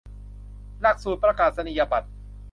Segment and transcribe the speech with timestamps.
[0.81, 2.09] หลักสูตรประกาศนียบัตร